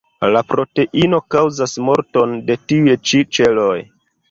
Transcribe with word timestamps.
La 0.35 0.39
proteino 0.53 1.19
kaŭzas 1.35 1.77
morton 1.89 2.35
de 2.49 2.59
tiuj 2.73 2.99
ĉi 3.11 3.23
ĉeloj. 3.39 3.79